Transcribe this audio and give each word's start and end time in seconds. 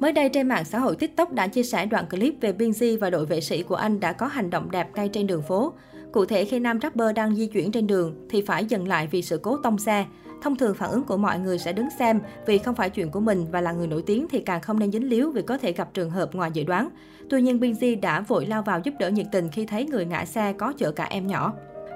Mới 0.00 0.12
đây 0.12 0.28
trên 0.28 0.48
mạng 0.48 0.64
xã 0.64 0.78
hội 0.78 0.96
TikTok 0.96 1.32
đã 1.32 1.46
chia 1.46 1.62
sẻ 1.62 1.86
đoạn 1.86 2.06
clip 2.10 2.34
về 2.40 2.52
Binz 2.52 2.98
và 2.98 3.10
đội 3.10 3.26
vệ 3.26 3.40
sĩ 3.40 3.62
của 3.62 3.74
anh 3.74 4.00
đã 4.00 4.12
có 4.12 4.26
hành 4.26 4.50
động 4.50 4.70
đẹp 4.70 4.88
ngay 4.94 5.08
trên 5.08 5.26
đường 5.26 5.42
phố. 5.42 5.72
Cụ 6.12 6.24
thể 6.24 6.44
khi 6.44 6.58
nam 6.58 6.80
rapper 6.82 7.14
đang 7.14 7.34
di 7.34 7.46
chuyển 7.46 7.72
trên 7.72 7.86
đường 7.86 8.26
thì 8.30 8.42
phải 8.42 8.64
dừng 8.64 8.88
lại 8.88 9.08
vì 9.10 9.22
sự 9.22 9.38
cố 9.42 9.56
tông 9.56 9.78
xe. 9.78 10.06
Thông 10.42 10.56
thường 10.56 10.74
phản 10.74 10.90
ứng 10.90 11.02
của 11.02 11.16
mọi 11.16 11.38
người 11.38 11.58
sẽ 11.58 11.72
đứng 11.72 11.88
xem 11.98 12.20
vì 12.46 12.58
không 12.58 12.74
phải 12.74 12.90
chuyện 12.90 13.10
của 13.10 13.20
mình 13.20 13.46
và 13.50 13.60
là 13.60 13.72
người 13.72 13.86
nổi 13.86 14.02
tiếng 14.06 14.26
thì 14.30 14.40
càng 14.40 14.60
không 14.60 14.78
nên 14.78 14.92
dính 14.92 15.08
líu 15.08 15.32
vì 15.32 15.42
có 15.42 15.58
thể 15.58 15.72
gặp 15.72 15.94
trường 15.94 16.10
hợp 16.10 16.34
ngoài 16.34 16.50
dự 16.52 16.64
đoán. 16.64 16.88
Tuy 17.30 17.42
nhiên 17.42 17.60
Binz 17.60 18.00
đã 18.00 18.20
vội 18.20 18.46
lao 18.46 18.62
vào 18.62 18.80
giúp 18.84 18.94
đỡ 18.98 19.10
nhiệt 19.10 19.26
tình 19.32 19.48
khi 19.48 19.66
thấy 19.66 19.84
người 19.84 20.06
ngã 20.06 20.24
xe 20.24 20.52
có 20.52 20.72
chở 20.78 20.90
cả 20.90 21.04
em 21.04 21.26
nhỏ. 21.26 21.52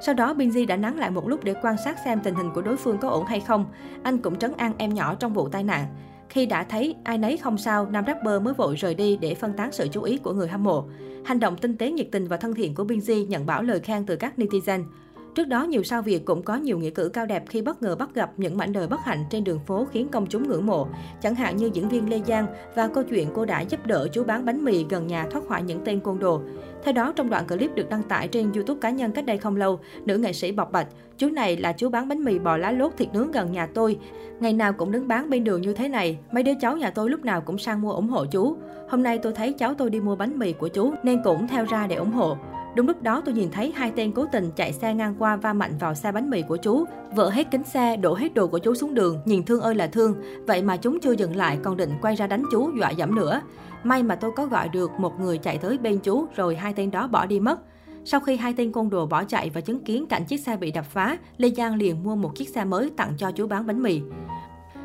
Sau 0.06 0.14
đó, 0.14 0.34
Binz 0.34 0.66
đã 0.66 0.76
nắng 0.76 0.98
lại 0.98 1.10
một 1.10 1.28
lúc 1.28 1.44
để 1.44 1.54
quan 1.62 1.76
sát 1.84 1.96
xem 2.04 2.20
tình 2.24 2.34
hình 2.34 2.50
của 2.54 2.62
đối 2.62 2.76
phương 2.76 2.98
có 2.98 3.08
ổn 3.08 3.26
hay 3.26 3.40
không. 3.40 3.66
Anh 4.02 4.18
cũng 4.18 4.38
trấn 4.38 4.52
an 4.56 4.72
em 4.78 4.94
nhỏ 4.94 5.14
trong 5.14 5.32
vụ 5.32 5.48
tai 5.48 5.62
nạn. 5.62 5.86
Khi 6.30 6.46
đã 6.46 6.64
thấy 6.64 6.94
ai 7.04 7.18
nấy 7.18 7.36
không 7.36 7.58
sao, 7.58 7.86
nam 7.90 8.04
rapper 8.06 8.42
mới 8.42 8.54
vội 8.54 8.76
rời 8.76 8.94
đi 8.94 9.16
để 9.16 9.34
phân 9.34 9.52
tán 9.52 9.72
sự 9.72 9.88
chú 9.92 10.02
ý 10.02 10.18
của 10.18 10.32
người 10.32 10.48
hâm 10.48 10.62
mộ. 10.62 10.88
Hành 11.24 11.40
động 11.40 11.56
tinh 11.56 11.76
tế 11.76 11.90
nhiệt 11.90 12.08
tình 12.12 12.28
và 12.28 12.36
thân 12.36 12.54
thiện 12.54 12.74
của 12.74 12.84
Binz 12.84 13.26
nhận 13.26 13.46
bảo 13.46 13.62
lời 13.62 13.80
khen 13.80 14.06
từ 14.06 14.16
các 14.16 14.32
netizen. 14.36 14.84
Trước 15.34 15.48
đó, 15.48 15.64
nhiều 15.64 15.82
sao 15.82 16.02
Việt 16.02 16.24
cũng 16.24 16.42
có 16.42 16.56
nhiều 16.56 16.78
nghĩa 16.78 16.90
cử 16.90 17.08
cao 17.08 17.26
đẹp 17.26 17.44
khi 17.48 17.62
bất 17.62 17.82
ngờ 17.82 17.96
bắt 17.96 18.14
gặp 18.14 18.30
những 18.36 18.56
mảnh 18.56 18.72
đời 18.72 18.86
bất 18.86 19.00
hạnh 19.04 19.24
trên 19.30 19.44
đường 19.44 19.60
phố 19.66 19.86
khiến 19.92 20.08
công 20.08 20.26
chúng 20.26 20.48
ngưỡng 20.48 20.66
mộ. 20.66 20.88
Chẳng 21.22 21.34
hạn 21.34 21.56
như 21.56 21.70
diễn 21.72 21.88
viên 21.88 22.10
Lê 22.10 22.20
Giang 22.26 22.46
và 22.74 22.88
câu 22.88 23.04
chuyện 23.04 23.28
cô 23.34 23.44
đã 23.44 23.60
giúp 23.60 23.86
đỡ 23.86 24.08
chú 24.12 24.24
bán 24.24 24.44
bánh 24.44 24.64
mì 24.64 24.84
gần 24.88 25.06
nhà 25.06 25.26
thoát 25.30 25.48
khỏi 25.48 25.62
những 25.62 25.80
tên 25.84 26.00
côn 26.00 26.18
đồ. 26.18 26.40
Theo 26.84 26.92
đó, 26.92 27.12
trong 27.16 27.30
đoạn 27.30 27.46
clip 27.46 27.74
được 27.74 27.88
đăng 27.88 28.02
tải 28.02 28.28
trên 28.28 28.52
YouTube 28.52 28.80
cá 28.80 28.90
nhân 28.90 29.12
cách 29.12 29.26
đây 29.26 29.38
không 29.38 29.56
lâu, 29.56 29.80
nữ 30.04 30.18
nghệ 30.18 30.32
sĩ 30.32 30.52
bộc 30.52 30.72
bạch, 30.72 30.86
chú 31.18 31.30
này 31.30 31.56
là 31.56 31.72
chú 31.72 31.88
bán 31.88 32.08
bánh 32.08 32.24
mì 32.24 32.38
bò 32.38 32.56
lá 32.56 32.70
lốt 32.70 32.92
thịt 32.96 33.08
nướng 33.12 33.32
gần 33.32 33.52
nhà 33.52 33.66
tôi. 33.66 33.98
Ngày 34.40 34.52
nào 34.52 34.72
cũng 34.72 34.92
đứng 34.92 35.08
bán 35.08 35.30
bên 35.30 35.44
đường 35.44 35.62
như 35.62 35.72
thế 35.72 35.88
này, 35.88 36.18
mấy 36.32 36.42
đứa 36.42 36.54
cháu 36.60 36.76
nhà 36.76 36.90
tôi 36.90 37.10
lúc 37.10 37.24
nào 37.24 37.40
cũng 37.40 37.58
sang 37.58 37.80
mua 37.80 37.92
ủng 37.92 38.08
hộ 38.08 38.26
chú. 38.26 38.56
Hôm 38.88 39.02
nay 39.02 39.18
tôi 39.18 39.32
thấy 39.32 39.52
cháu 39.52 39.74
tôi 39.74 39.90
đi 39.90 40.00
mua 40.00 40.16
bánh 40.16 40.38
mì 40.38 40.52
của 40.52 40.68
chú 40.68 40.92
nên 41.02 41.20
cũng 41.24 41.48
theo 41.48 41.64
ra 41.64 41.86
để 41.86 41.96
ủng 41.96 42.12
hộ. 42.12 42.36
Đúng 42.74 42.86
lúc 42.86 43.02
đó 43.02 43.22
tôi 43.24 43.34
nhìn 43.34 43.50
thấy 43.50 43.72
hai 43.76 43.92
tên 43.96 44.12
cố 44.12 44.26
tình 44.32 44.50
chạy 44.56 44.72
xe 44.72 44.94
ngang 44.94 45.14
qua 45.18 45.36
va 45.36 45.52
mạnh 45.52 45.72
vào 45.80 45.94
xe 45.94 46.12
bánh 46.12 46.30
mì 46.30 46.42
của 46.42 46.56
chú. 46.56 46.84
Vỡ 47.14 47.30
hết 47.30 47.50
kính 47.50 47.64
xe, 47.64 47.96
đổ 47.96 48.14
hết 48.14 48.34
đồ 48.34 48.46
của 48.46 48.58
chú 48.58 48.74
xuống 48.74 48.94
đường, 48.94 49.20
nhìn 49.24 49.42
thương 49.42 49.60
ơi 49.60 49.74
là 49.74 49.86
thương. 49.86 50.14
Vậy 50.46 50.62
mà 50.62 50.76
chúng 50.76 51.00
chưa 51.00 51.12
dừng 51.12 51.36
lại 51.36 51.58
còn 51.62 51.76
định 51.76 51.92
quay 52.02 52.16
ra 52.16 52.26
đánh 52.26 52.42
chú 52.50 52.70
dọa 52.78 52.90
dẫm 52.90 53.14
nữa. 53.14 53.40
May 53.84 54.02
mà 54.02 54.14
tôi 54.14 54.30
có 54.36 54.46
gọi 54.46 54.68
được 54.68 54.90
một 54.98 55.20
người 55.20 55.38
chạy 55.38 55.58
tới 55.58 55.78
bên 55.78 55.98
chú 55.98 56.26
rồi 56.36 56.56
hai 56.56 56.72
tên 56.72 56.90
đó 56.90 57.06
bỏ 57.06 57.26
đi 57.26 57.40
mất. 57.40 57.60
Sau 58.04 58.20
khi 58.20 58.36
hai 58.36 58.54
tên 58.56 58.72
côn 58.72 58.90
đồ 58.90 59.06
bỏ 59.06 59.24
chạy 59.24 59.50
và 59.50 59.60
chứng 59.60 59.84
kiến 59.84 60.06
cảnh 60.06 60.24
chiếc 60.24 60.40
xe 60.40 60.56
bị 60.56 60.70
đập 60.70 60.84
phá, 60.84 61.18
Lê 61.36 61.50
Giang 61.50 61.74
liền 61.74 62.02
mua 62.02 62.16
một 62.16 62.36
chiếc 62.36 62.48
xe 62.48 62.64
mới 62.64 62.90
tặng 62.96 63.12
cho 63.16 63.30
chú 63.30 63.46
bán 63.46 63.66
bánh 63.66 63.82
mì. 63.82 64.00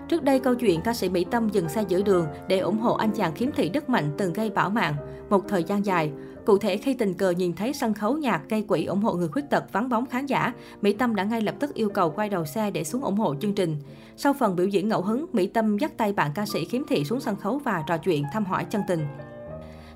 Trước 0.08 0.24
đây, 0.24 0.40
câu 0.40 0.56
chuyện 0.56 0.82
ca 0.82 0.94
sĩ 0.94 1.10
Mỹ 1.10 1.26
Tâm 1.32 1.50
dừng 1.50 1.70
xe 1.70 1.84
giữa 1.88 2.02
đường 2.02 2.28
để 2.48 2.60
ủng 2.60 2.78
hộ 2.78 2.94
anh 2.94 3.12
chàng 3.12 3.36
khiếm 3.36 3.52
thị 3.52 3.70
Đức 3.70 3.90
Mạnh 3.90 4.12
từng 4.18 4.34
gây 4.34 4.50
bão 4.50 4.70
mạng 4.70 4.96
một 5.30 5.44
thời 5.48 5.64
gian 5.64 5.86
dài. 5.86 6.12
Cụ 6.46 6.58
thể, 6.58 6.78
khi 6.78 6.94
tình 6.94 7.14
cờ 7.14 7.30
nhìn 7.30 7.54
thấy 7.54 7.74
sân 7.74 7.94
khấu 7.94 8.18
nhạc 8.18 8.42
gây 8.50 8.62
quỹ 8.62 8.86
ủng 8.86 9.02
hộ 9.02 9.14
người 9.14 9.28
khuyết 9.28 9.50
tật 9.50 9.64
vắng 9.74 9.90
bóng 9.90 10.06
khán 10.06 10.26
giả, 10.26 10.54
Mỹ 10.82 10.94
Tâm 10.94 11.16
đã 11.16 11.24
ngay 11.24 11.42
lập 11.42 11.56
tức 11.60 11.74
yêu 11.74 11.90
cầu 11.90 12.10
quay 12.10 12.30
đầu 12.30 12.46
xe 12.46 12.72
để 12.72 12.84
xuống 12.84 13.02
ủng 13.02 13.18
hộ 13.18 13.36
chương 13.36 13.54
trình. 13.54 13.78
Sau 14.18 14.34
phần 14.34 14.56
biểu 14.56 14.68
diễn 14.68 14.90
ngẫu 14.90 15.02
hứng, 15.02 15.26
Mỹ 15.34 15.48
Tâm 15.48 15.78
dắt 15.78 15.98
tay 15.98 16.14
bạn 16.14 16.32
ca 16.36 16.46
sĩ 16.46 16.66
khiếm 16.66 16.82
thị 16.88 17.06
xuống 17.06 17.20
sân 17.20 17.36
khấu 17.36 17.58
và 17.58 17.84
trò 17.88 17.98
chuyện 17.98 18.24
thăm 18.34 18.46
hỏi 18.46 18.66
chân 18.70 18.82
tình. 18.88 19.08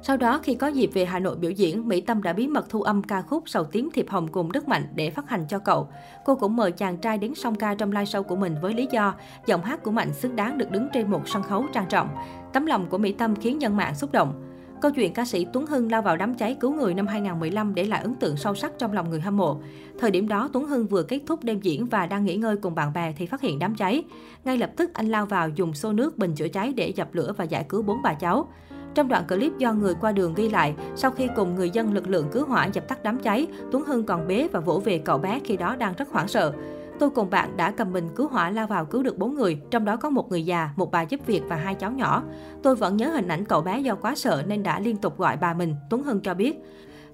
Sau 0.02 0.18
đó, 0.18 0.40
khi 0.44 0.56
có 0.56 0.68
dịp 0.68 0.90
về 0.94 1.06
Hà 1.06 1.20
Nội 1.20 1.36
biểu 1.36 1.52
diễn, 1.52 1.88
Mỹ 1.88 2.02
Tâm 2.02 2.24
đã 2.24 2.34
bí 2.34 2.48
mật 2.48 2.70
thu 2.70 2.82
âm 2.82 3.04
ca 3.04 3.22
khúc 3.22 3.44
Sầu 3.50 3.64
tím 3.64 3.90
thiệp 3.94 4.10
hồng 4.10 4.28
cùng 4.28 4.52
Đức 4.52 4.68
Mạnh 4.68 4.84
để 4.96 5.10
phát 5.10 5.30
hành 5.30 5.46
cho 5.50 5.60
cậu. 5.60 5.88
Cô 6.26 6.36
cũng 6.36 6.56
mời 6.56 6.72
chàng 6.72 6.98
trai 6.98 7.18
đến 7.18 7.36
song 7.36 7.56
ca 7.56 7.76
trong 7.76 7.92
live 7.92 8.04
show 8.04 8.24
của 8.24 8.36
mình 8.36 8.56
với 8.62 8.74
lý 8.74 8.88
do 8.92 9.16
giọng 9.46 9.64
hát 9.64 9.84
của 9.84 9.92
Mạnh 9.92 10.14
xứng 10.14 10.36
đáng 10.36 10.58
được 10.58 10.72
đứng 10.72 10.88
trên 10.94 11.12
một 11.12 11.28
sân 11.28 11.44
khấu 11.44 11.66
trang 11.74 11.86
trọng. 11.90 12.10
Tấm 12.54 12.66
lòng 12.66 12.86
của 12.90 12.98
Mỹ 12.98 13.12
Tâm 13.12 13.36
khiến 13.36 13.58
nhân 13.58 13.78
mạng 13.78 13.96
xúc 13.96 14.12
động. 14.12 14.46
Câu 14.82 14.92
chuyện 14.92 15.14
ca 15.14 15.26
sĩ 15.26 15.46
Tuấn 15.54 15.66
Hưng 15.66 15.92
lao 15.92 16.02
vào 16.02 16.18
đám 16.18 16.34
cháy 16.34 16.58
cứu 16.60 16.74
người 16.74 16.94
năm 16.94 17.08
2015 17.08 17.76
để 17.76 17.84
lại 17.84 18.02
ấn 18.02 18.16
tượng 18.16 18.38
sâu 18.38 18.56
sắc 18.56 18.72
trong 18.78 18.94
lòng 18.94 19.10
người 19.10 19.22
hâm 19.22 19.38
mộ. 19.38 19.62
Thời 20.00 20.12
điểm 20.12 20.28
đó, 20.28 20.50
Tuấn 20.54 20.66
Hưng 20.66 20.88
vừa 20.88 21.04
kết 21.04 21.20
thúc 21.28 21.44
đêm 21.44 21.60
diễn 21.62 21.86
và 21.86 22.06
đang 22.06 22.26
nghỉ 22.26 22.36
ngơi 22.36 22.58
cùng 22.58 22.76
bạn 22.76 22.94
bè 22.94 23.14
thì 23.18 23.26
phát 23.26 23.42
hiện 23.42 23.60
đám 23.60 23.76
cháy. 23.76 24.04
Ngay 24.46 24.58
lập 24.58 24.72
tức 24.78 24.94
anh 24.94 25.10
lao 25.10 25.26
vào 25.26 25.50
dùng 25.50 25.74
xô 25.74 25.94
nước 25.94 26.18
bình 26.18 26.36
chữa 26.36 26.48
cháy 26.48 26.74
để 26.74 26.94
dập 26.96 27.16
lửa 27.16 27.34
và 27.38 27.44
giải 27.44 27.66
cứu 27.70 27.82
bốn 27.82 28.02
bà 28.02 28.14
cháu. 28.14 28.48
Trong 28.96 29.08
đoạn 29.08 29.28
clip 29.28 29.58
do 29.58 29.74
người 29.74 29.94
qua 30.02 30.12
đường 30.12 30.34
ghi 30.34 30.50
lại, 30.50 30.76
sau 30.96 31.12
khi 31.12 31.28
cùng 31.36 31.56
người 31.56 31.70
dân 31.70 31.94
lực 31.94 32.08
lượng 32.10 32.28
cứu 32.32 32.46
hỏa 32.46 32.66
dập 32.66 32.88
tắt 32.88 33.04
đám 33.04 33.18
cháy, 33.18 33.48
Tuấn 33.72 33.86
Hưng 33.86 34.04
còn 34.04 34.28
bế 34.28 34.48
và 34.52 34.60
vỗ 34.60 34.82
về 34.86 34.98
cậu 34.98 35.18
bé 35.18 35.40
khi 35.44 35.58
đó 35.58 35.76
đang 35.76 35.94
rất 35.98 36.10
hoảng 36.12 36.28
sợ. 36.28 36.54
Tôi 37.00 37.10
cùng 37.10 37.30
bạn 37.30 37.58
đã 37.58 37.72
cầm 37.72 37.94
bình 37.94 38.10
cứu 38.16 38.28
hỏa 38.28 38.50
lao 38.50 38.68
vào 38.68 38.86
cứu 38.86 39.04
được 39.04 39.18
4 39.18 39.36
người, 39.36 39.62
trong 39.72 39.86
đó 39.86 39.96
có 39.96 40.10
một 40.10 40.30
người 40.30 40.46
già, 40.46 40.70
một 40.76 40.92
bà 40.92 41.02
giúp 41.02 41.20
việc 41.26 41.42
và 41.48 41.56
hai 41.56 41.76
cháu 41.76 41.92
nhỏ. 41.92 42.24
Tôi 42.64 42.76
vẫn 42.76 42.98
nhớ 42.98 43.10
hình 43.10 43.28
ảnh 43.28 43.46
cậu 43.46 43.62
bé 43.62 43.80
do 43.80 43.96
quá 43.96 44.16
sợ 44.16 44.44
nên 44.48 44.64
đã 44.64 44.80
liên 44.80 44.98
tục 44.98 45.18
gọi 45.18 45.38
bà 45.38 45.54
mình, 45.54 45.76
Tuấn 45.90 46.04
Hưng 46.04 46.22
cho 46.22 46.34
biết. 46.34 46.56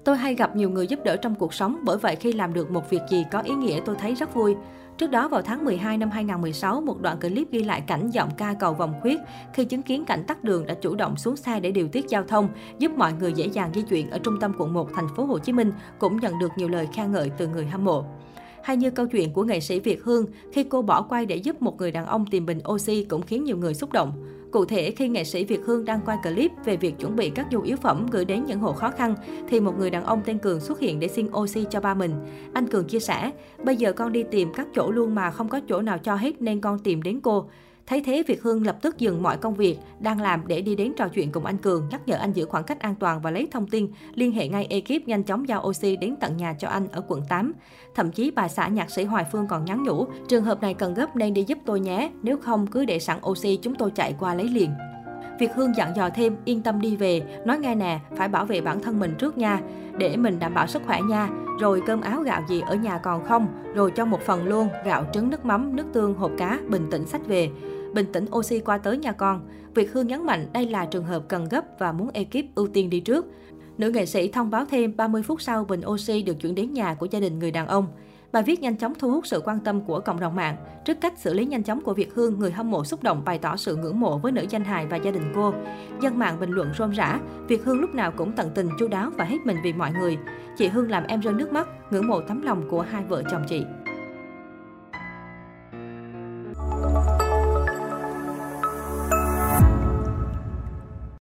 Tôi 0.04 0.16
hay 0.16 0.34
gặp 0.34 0.56
nhiều 0.56 0.70
người 0.70 0.86
giúp 0.86 1.00
đỡ 1.04 1.16
trong 1.16 1.34
cuộc 1.34 1.54
sống, 1.54 1.76
bởi 1.82 1.98
vậy 1.98 2.16
khi 2.16 2.32
làm 2.32 2.54
được 2.54 2.70
một 2.70 2.90
việc 2.90 3.02
gì 3.10 3.24
có 3.32 3.40
ý 3.40 3.54
nghĩa 3.54 3.80
tôi 3.84 3.96
thấy 3.98 4.14
rất 4.14 4.34
vui. 4.34 4.56
Trước 4.98 5.10
đó 5.10 5.28
vào 5.28 5.42
tháng 5.42 5.64
12 5.64 5.98
năm 5.98 6.10
2016, 6.10 6.80
một 6.80 7.00
đoạn 7.00 7.20
clip 7.20 7.50
ghi 7.50 7.62
lại 7.62 7.80
cảnh 7.86 8.10
giọng 8.10 8.30
ca 8.36 8.54
cầu 8.60 8.74
vòng 8.74 8.94
khuyết 9.00 9.20
khi 9.54 9.64
chứng 9.64 9.82
kiến 9.82 10.04
cảnh 10.04 10.24
tắt 10.26 10.44
đường 10.44 10.66
đã 10.66 10.74
chủ 10.74 10.94
động 10.94 11.16
xuống 11.16 11.36
xe 11.36 11.60
để 11.60 11.70
điều 11.70 11.88
tiết 11.88 12.08
giao 12.08 12.22
thông, 12.22 12.48
giúp 12.78 12.92
mọi 12.96 13.12
người 13.12 13.32
dễ 13.32 13.46
dàng 13.46 13.70
di 13.74 13.82
chuyển 13.82 14.10
ở 14.10 14.18
trung 14.18 14.40
tâm 14.40 14.52
quận 14.58 14.72
1 14.72 14.88
thành 14.94 15.08
phố 15.16 15.24
Hồ 15.24 15.38
Chí 15.38 15.52
Minh 15.52 15.72
cũng 15.98 16.16
nhận 16.16 16.38
được 16.38 16.52
nhiều 16.56 16.68
lời 16.68 16.88
khen 16.92 17.12
ngợi 17.12 17.30
từ 17.38 17.48
người 17.48 17.66
hâm 17.66 17.84
mộ. 17.84 18.04
Hay 18.62 18.76
như 18.76 18.90
câu 18.90 19.06
chuyện 19.06 19.32
của 19.32 19.42
nghệ 19.42 19.60
sĩ 19.60 19.80
Việt 19.80 20.04
Hương 20.04 20.26
khi 20.52 20.64
cô 20.64 20.82
bỏ 20.82 21.02
quay 21.02 21.26
để 21.26 21.36
giúp 21.36 21.62
một 21.62 21.76
người 21.78 21.92
đàn 21.92 22.06
ông 22.06 22.26
tìm 22.26 22.46
bình 22.46 22.58
oxy 22.68 23.04
cũng 23.04 23.22
khiến 23.22 23.44
nhiều 23.44 23.56
người 23.56 23.74
xúc 23.74 23.92
động. 23.92 24.12
Cụ 24.56 24.64
thể, 24.64 24.90
khi 24.90 25.08
nghệ 25.08 25.24
sĩ 25.24 25.44
Việt 25.44 25.60
Hương 25.64 25.84
đăng 25.84 26.00
quay 26.04 26.18
clip 26.22 26.50
về 26.64 26.76
việc 26.76 26.98
chuẩn 26.98 27.16
bị 27.16 27.30
các 27.30 27.46
nhu 27.50 27.60
yếu 27.60 27.76
phẩm 27.76 28.06
gửi 28.10 28.24
đến 28.24 28.44
những 28.46 28.60
hộ 28.60 28.72
khó 28.72 28.90
khăn, 28.90 29.14
thì 29.48 29.60
một 29.60 29.78
người 29.78 29.90
đàn 29.90 30.04
ông 30.04 30.22
tên 30.24 30.38
Cường 30.38 30.60
xuất 30.60 30.80
hiện 30.80 31.00
để 31.00 31.08
xin 31.08 31.28
oxy 31.36 31.64
cho 31.70 31.80
ba 31.80 31.94
mình. 31.94 32.10
Anh 32.52 32.66
Cường 32.66 32.84
chia 32.84 33.00
sẻ, 33.00 33.30
bây 33.64 33.76
giờ 33.76 33.92
con 33.92 34.12
đi 34.12 34.24
tìm 34.30 34.52
các 34.54 34.66
chỗ 34.74 34.90
luôn 34.90 35.14
mà 35.14 35.30
không 35.30 35.48
có 35.48 35.60
chỗ 35.68 35.82
nào 35.82 35.98
cho 35.98 36.14
hết 36.14 36.42
nên 36.42 36.60
con 36.60 36.78
tìm 36.78 37.02
đến 37.02 37.20
cô. 37.20 37.48
Thấy 37.86 38.02
thế, 38.06 38.22
Việt 38.26 38.42
Hương 38.42 38.66
lập 38.66 38.76
tức 38.82 38.98
dừng 38.98 39.22
mọi 39.22 39.36
công 39.36 39.54
việc 39.54 39.78
đang 40.00 40.20
làm 40.20 40.46
để 40.46 40.60
đi 40.60 40.76
đến 40.76 40.92
trò 40.96 41.08
chuyện 41.08 41.32
cùng 41.32 41.46
anh 41.46 41.56
Cường, 41.56 41.88
nhắc 41.90 42.00
nhở 42.06 42.16
anh 42.16 42.32
giữ 42.32 42.44
khoảng 42.44 42.64
cách 42.64 42.80
an 42.80 42.94
toàn 42.94 43.20
và 43.20 43.30
lấy 43.30 43.48
thông 43.50 43.66
tin, 43.66 43.88
liên 44.14 44.32
hệ 44.32 44.48
ngay 44.48 44.66
ekip 44.70 45.08
nhanh 45.08 45.22
chóng 45.22 45.48
giao 45.48 45.62
oxy 45.68 45.96
đến 45.96 46.16
tận 46.20 46.36
nhà 46.36 46.54
cho 46.58 46.68
anh 46.68 46.88
ở 46.92 47.02
quận 47.08 47.22
8. 47.28 47.52
Thậm 47.94 48.10
chí 48.10 48.30
bà 48.30 48.48
xã 48.48 48.68
nhạc 48.68 48.90
sĩ 48.90 49.04
Hoài 49.04 49.24
Phương 49.32 49.46
còn 49.46 49.64
nhắn 49.64 49.82
nhủ, 49.82 50.06
trường 50.28 50.44
hợp 50.44 50.62
này 50.62 50.74
cần 50.74 50.94
gấp 50.94 51.16
nên 51.16 51.34
đi 51.34 51.44
giúp 51.44 51.58
tôi 51.66 51.80
nhé, 51.80 52.10
nếu 52.22 52.38
không 52.38 52.66
cứ 52.66 52.84
để 52.84 52.98
sẵn 52.98 53.18
oxy 53.26 53.58
chúng 53.62 53.74
tôi 53.74 53.90
chạy 53.90 54.14
qua 54.18 54.34
lấy 54.34 54.48
liền. 54.48 54.70
Việt 55.38 55.50
Hương 55.54 55.76
dặn 55.76 55.96
dò 55.96 56.10
thêm, 56.10 56.36
yên 56.44 56.62
tâm 56.62 56.80
đi 56.80 56.96
về, 56.96 57.22
nói 57.44 57.58
nghe 57.58 57.74
nè, 57.74 58.00
phải 58.16 58.28
bảo 58.28 58.44
vệ 58.44 58.60
bản 58.60 58.82
thân 58.82 59.00
mình 59.00 59.14
trước 59.18 59.38
nha, 59.38 59.60
để 59.98 60.16
mình 60.16 60.38
đảm 60.38 60.54
bảo 60.54 60.66
sức 60.66 60.82
khỏe 60.86 61.00
nha. 61.02 61.28
Rồi 61.60 61.82
cơm 61.86 62.00
áo 62.00 62.22
gạo 62.22 62.42
gì 62.48 62.60
ở 62.66 62.74
nhà 62.74 62.98
còn 62.98 63.24
không, 63.24 63.48
rồi 63.74 63.92
cho 63.96 64.04
một 64.04 64.20
phần 64.20 64.44
luôn, 64.44 64.68
gạo 64.84 65.04
trứng 65.12 65.30
nước 65.30 65.44
mắm, 65.44 65.76
nước 65.76 65.86
tương, 65.92 66.14
hộp 66.14 66.30
cá, 66.38 66.58
bình 66.68 66.88
tĩnh 66.90 67.06
sách 67.06 67.26
về 67.26 67.50
bình 67.94 68.06
tĩnh 68.12 68.26
oxy 68.36 68.60
qua 68.60 68.78
tới 68.78 68.98
nhà 68.98 69.12
con. 69.12 69.48
Việt 69.74 69.92
Hương 69.92 70.06
nhấn 70.06 70.26
mạnh 70.26 70.46
đây 70.52 70.66
là 70.66 70.86
trường 70.86 71.04
hợp 71.04 71.22
cần 71.28 71.48
gấp 71.50 71.64
và 71.78 71.92
muốn 71.92 72.10
ekip 72.14 72.54
ưu 72.54 72.66
tiên 72.66 72.90
đi 72.90 73.00
trước. 73.00 73.26
Nữ 73.78 73.90
nghệ 73.90 74.06
sĩ 74.06 74.28
thông 74.28 74.50
báo 74.50 74.64
thêm 74.64 74.96
30 74.96 75.22
phút 75.22 75.42
sau 75.42 75.64
bình 75.64 75.80
oxy 75.86 76.22
được 76.22 76.40
chuyển 76.40 76.54
đến 76.54 76.72
nhà 76.72 76.94
của 76.94 77.06
gia 77.10 77.20
đình 77.20 77.38
người 77.38 77.50
đàn 77.50 77.66
ông. 77.66 77.86
Bài 78.32 78.42
viết 78.42 78.60
nhanh 78.60 78.76
chóng 78.76 78.92
thu 78.98 79.10
hút 79.10 79.26
sự 79.26 79.40
quan 79.44 79.60
tâm 79.60 79.80
của 79.80 80.00
cộng 80.00 80.20
đồng 80.20 80.36
mạng. 80.36 80.56
Trước 80.84 81.00
cách 81.00 81.18
xử 81.18 81.34
lý 81.34 81.44
nhanh 81.44 81.62
chóng 81.62 81.80
của 81.80 81.94
Việt 81.94 82.14
Hương, 82.14 82.38
người 82.38 82.50
hâm 82.50 82.70
mộ 82.70 82.84
xúc 82.84 83.02
động 83.02 83.22
bày 83.24 83.38
tỏ 83.38 83.56
sự 83.56 83.76
ngưỡng 83.76 84.00
mộ 84.00 84.18
với 84.18 84.32
nữ 84.32 84.46
danh 84.50 84.64
hài 84.64 84.86
và 84.86 84.96
gia 84.96 85.10
đình 85.10 85.32
cô. 85.34 85.54
Dân 86.00 86.18
mạng 86.18 86.40
bình 86.40 86.50
luận 86.50 86.68
rôm 86.78 86.90
rã, 86.90 87.20
Việt 87.48 87.64
Hương 87.64 87.80
lúc 87.80 87.94
nào 87.94 88.12
cũng 88.16 88.32
tận 88.32 88.50
tình 88.54 88.68
chu 88.78 88.88
đáo 88.88 89.10
và 89.18 89.24
hết 89.24 89.38
mình 89.44 89.56
vì 89.64 89.72
mọi 89.72 89.92
người. 89.92 90.18
Chị 90.56 90.68
Hương 90.68 90.90
làm 90.90 91.04
em 91.08 91.20
rơi 91.20 91.34
nước 91.34 91.52
mắt, 91.52 91.68
ngưỡng 91.90 92.06
mộ 92.06 92.20
tấm 92.20 92.42
lòng 92.42 92.68
của 92.70 92.80
hai 92.80 93.04
vợ 93.08 93.22
chồng 93.30 93.44
chị. 93.48 93.64